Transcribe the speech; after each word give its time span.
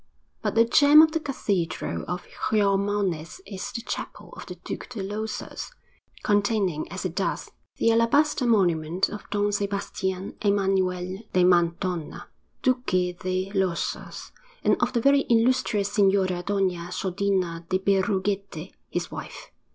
But 0.41 0.55
the 0.55 0.65
gem 0.65 1.03
of 1.03 1.11
the 1.11 1.19
Cathedral 1.19 2.05
of 2.07 2.25
Xiormonez 2.49 3.39
is 3.45 3.71
the 3.71 3.81
Chapel 3.83 4.33
of 4.35 4.47
the 4.47 4.55
Duke 4.55 4.89
de 4.89 5.03
Losas, 5.03 5.69
containing, 6.23 6.91
as 6.91 7.05
it 7.05 7.13
does, 7.13 7.51
the 7.75 7.91
alabaster 7.91 8.47
monument 8.47 9.09
of 9.09 9.29
Don 9.29 9.51
Sebastian 9.51 10.37
Emanuel 10.41 11.19
de 11.33 11.43
Mantona, 11.43 12.29
Duque 12.63 13.17
de 13.19 13.51
Losas, 13.53 14.31
and 14.63 14.75
of 14.81 14.91
the 14.93 15.01
very 15.01 15.19
illustrious 15.29 15.95
Señora 15.95 16.41
Doña 16.43 16.91
Sodina 16.91 17.63
de 17.69 17.77
Berruguete, 17.77 18.71
his 18.89 19.11
wife. 19.11 19.51